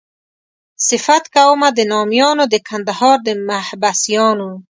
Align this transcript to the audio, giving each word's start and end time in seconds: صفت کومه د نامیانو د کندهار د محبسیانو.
صفت 0.87 1.23
کومه 1.35 1.67
د 1.77 1.79
نامیانو 1.91 2.45
د 2.53 2.55
کندهار 2.67 3.17
د 3.27 3.29
محبسیانو. 3.49 4.49